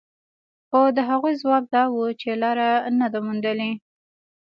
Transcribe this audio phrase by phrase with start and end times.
[0.69, 3.71] خو د هغوی ځواب دا و چې لاره يې نه ده موندلې.